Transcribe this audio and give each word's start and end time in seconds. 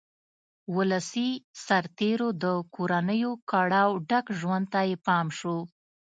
ولسي 0.75 1.29
سرتېرو 1.65 2.29
د 2.43 2.45
کورنیو 2.75 3.31
کړاوه 3.49 3.99
ډک 4.09 4.25
ژوند 4.39 4.65
ته 4.73 4.81
یې 4.89 4.95
پام 5.05 5.27
شو. 5.37 5.57